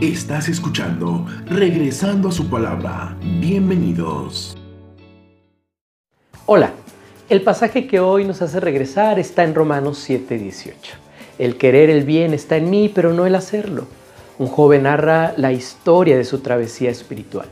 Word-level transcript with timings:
Estás 0.00 0.48
escuchando 0.48 1.26
Regresando 1.46 2.28
a 2.28 2.32
su 2.32 2.48
palabra. 2.48 3.16
Bienvenidos. 3.40 4.56
Hola, 6.46 6.70
el 7.28 7.42
pasaje 7.42 7.88
que 7.88 7.98
hoy 7.98 8.24
nos 8.24 8.40
hace 8.40 8.60
regresar 8.60 9.18
está 9.18 9.42
en 9.42 9.56
Romanos 9.56 9.98
7:18. 9.98 10.94
El 11.40 11.56
querer 11.56 11.90
el 11.90 12.04
bien 12.04 12.32
está 12.32 12.58
en 12.58 12.70
mí, 12.70 12.88
pero 12.94 13.12
no 13.12 13.26
el 13.26 13.34
hacerlo. 13.34 13.88
Un 14.38 14.46
joven 14.46 14.84
narra 14.84 15.34
la 15.36 15.50
historia 15.50 16.16
de 16.16 16.24
su 16.24 16.38
travesía 16.38 16.90
espiritual. 16.90 17.48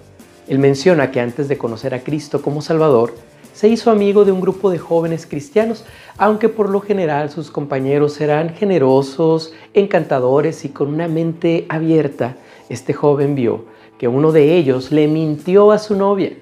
Él 0.46 0.60
menciona 0.60 1.10
que 1.10 1.20
antes 1.20 1.48
de 1.48 1.58
conocer 1.58 1.94
a 1.94 2.04
Cristo 2.04 2.42
como 2.42 2.62
Salvador, 2.62 3.12
se 3.56 3.68
hizo 3.68 3.90
amigo 3.90 4.26
de 4.26 4.32
un 4.32 4.42
grupo 4.42 4.70
de 4.70 4.76
jóvenes 4.76 5.26
cristianos, 5.26 5.86
aunque 6.18 6.50
por 6.50 6.68
lo 6.68 6.82
general 6.82 7.30
sus 7.30 7.50
compañeros 7.50 8.20
eran 8.20 8.50
generosos, 8.50 9.54
encantadores 9.72 10.66
y 10.66 10.68
con 10.68 10.92
una 10.92 11.08
mente 11.08 11.64
abierta. 11.70 12.36
Este 12.68 12.92
joven 12.92 13.34
vio 13.34 13.64
que 13.96 14.08
uno 14.08 14.30
de 14.30 14.58
ellos 14.58 14.92
le 14.92 15.08
mintió 15.08 15.72
a 15.72 15.78
su 15.78 15.96
novia. 15.96 16.34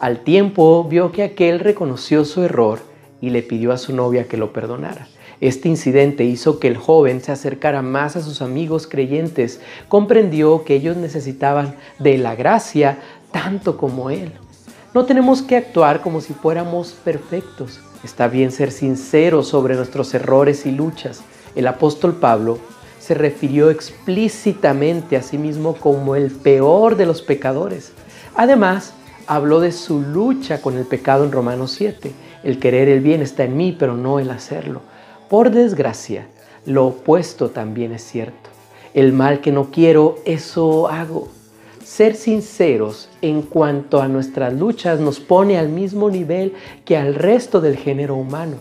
Al 0.00 0.18
tiempo 0.18 0.84
vio 0.84 1.12
que 1.12 1.22
aquel 1.22 1.60
reconoció 1.60 2.26
su 2.26 2.42
error 2.42 2.80
y 3.22 3.30
le 3.30 3.42
pidió 3.42 3.72
a 3.72 3.78
su 3.78 3.96
novia 3.96 4.28
que 4.28 4.36
lo 4.36 4.52
perdonara. 4.52 5.08
Este 5.40 5.70
incidente 5.70 6.24
hizo 6.24 6.58
que 6.58 6.68
el 6.68 6.76
joven 6.76 7.22
se 7.22 7.32
acercara 7.32 7.80
más 7.80 8.16
a 8.16 8.20
sus 8.20 8.42
amigos 8.42 8.86
creyentes, 8.86 9.62
comprendió 9.88 10.62
que 10.64 10.74
ellos 10.74 10.98
necesitaban 10.98 11.76
de 11.98 12.18
la 12.18 12.34
gracia 12.34 12.98
tanto 13.32 13.78
como 13.78 14.10
él. 14.10 14.32
No 14.92 15.04
tenemos 15.04 15.42
que 15.42 15.56
actuar 15.56 16.00
como 16.00 16.20
si 16.20 16.34
fuéramos 16.34 16.92
perfectos. 17.04 17.78
Está 18.02 18.26
bien 18.26 18.50
ser 18.50 18.72
sinceros 18.72 19.46
sobre 19.46 19.76
nuestros 19.76 20.12
errores 20.14 20.66
y 20.66 20.72
luchas. 20.72 21.22
El 21.54 21.68
apóstol 21.68 22.16
Pablo 22.16 22.58
se 22.98 23.14
refirió 23.14 23.70
explícitamente 23.70 25.16
a 25.16 25.22
sí 25.22 25.38
mismo 25.38 25.74
como 25.74 26.16
el 26.16 26.32
peor 26.32 26.96
de 26.96 27.06
los 27.06 27.22
pecadores. 27.22 27.92
Además, 28.34 28.92
habló 29.28 29.60
de 29.60 29.70
su 29.70 30.00
lucha 30.00 30.60
con 30.60 30.76
el 30.76 30.86
pecado 30.86 31.24
en 31.24 31.30
Romanos 31.30 31.70
7. 31.78 32.10
El 32.42 32.58
querer 32.58 32.88
el 32.88 33.00
bien 33.00 33.22
está 33.22 33.44
en 33.44 33.56
mí, 33.56 33.76
pero 33.78 33.96
no 33.96 34.18
el 34.18 34.28
hacerlo. 34.30 34.80
Por 35.28 35.52
desgracia, 35.52 36.26
lo 36.66 36.86
opuesto 36.86 37.50
también 37.50 37.92
es 37.92 38.02
cierto. 38.02 38.50
El 38.92 39.12
mal 39.12 39.40
que 39.40 39.52
no 39.52 39.70
quiero, 39.70 40.16
eso 40.24 40.88
hago. 40.88 41.28
Ser 41.90 42.14
sinceros 42.14 43.08
en 43.20 43.42
cuanto 43.42 44.00
a 44.00 44.06
nuestras 44.06 44.54
luchas 44.54 45.00
nos 45.00 45.18
pone 45.18 45.58
al 45.58 45.70
mismo 45.70 46.08
nivel 46.08 46.54
que 46.84 46.96
al 46.96 47.16
resto 47.16 47.60
del 47.60 47.76
género 47.76 48.14
humano, 48.14 48.58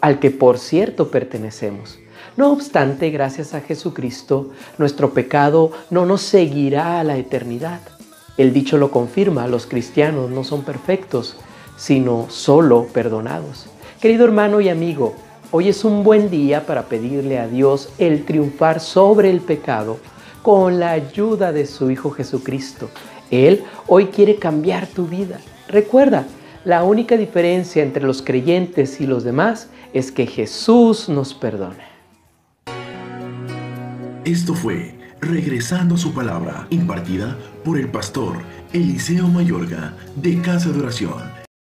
al 0.00 0.20
que 0.20 0.30
por 0.30 0.58
cierto 0.58 1.10
pertenecemos. 1.10 1.98
No 2.36 2.52
obstante, 2.52 3.10
gracias 3.10 3.52
a 3.52 3.62
Jesucristo, 3.62 4.50
nuestro 4.78 5.12
pecado 5.12 5.72
no 5.90 6.06
nos 6.06 6.20
seguirá 6.20 7.00
a 7.00 7.04
la 7.04 7.16
eternidad. 7.16 7.80
El 8.36 8.52
dicho 8.52 8.78
lo 8.78 8.92
confirma, 8.92 9.48
los 9.48 9.66
cristianos 9.66 10.30
no 10.30 10.44
son 10.44 10.62
perfectos, 10.62 11.36
sino 11.76 12.26
solo 12.28 12.86
perdonados. 12.92 13.66
Querido 14.00 14.24
hermano 14.24 14.60
y 14.60 14.68
amigo, 14.68 15.16
hoy 15.50 15.68
es 15.68 15.84
un 15.84 16.04
buen 16.04 16.30
día 16.30 16.64
para 16.64 16.84
pedirle 16.84 17.40
a 17.40 17.48
Dios 17.48 17.88
el 17.98 18.24
triunfar 18.24 18.78
sobre 18.78 19.30
el 19.30 19.40
pecado 19.40 19.98
con 20.42 20.78
la 20.80 20.92
ayuda 20.92 21.52
de 21.52 21.66
su 21.66 21.90
Hijo 21.90 22.10
Jesucristo. 22.10 22.90
Él 23.30 23.64
hoy 23.86 24.06
quiere 24.06 24.36
cambiar 24.36 24.86
tu 24.86 25.06
vida. 25.06 25.40
Recuerda, 25.68 26.26
la 26.64 26.84
única 26.84 27.16
diferencia 27.16 27.82
entre 27.82 28.04
los 28.04 28.22
creyentes 28.22 29.00
y 29.00 29.06
los 29.06 29.24
demás 29.24 29.68
es 29.92 30.10
que 30.12 30.26
Jesús 30.26 31.08
nos 31.08 31.34
perdona. 31.34 31.84
Esto 34.24 34.54
fue 34.54 34.98
Regresando 35.20 35.96
a 35.96 35.98
su 35.98 36.14
palabra, 36.14 36.68
impartida 36.70 37.36
por 37.64 37.76
el 37.76 37.90
pastor 37.90 38.36
Eliseo 38.72 39.26
Mayorga 39.26 39.96
de 40.14 40.40
Casa 40.40 40.70
de 40.70 40.80
Oración 40.80 41.37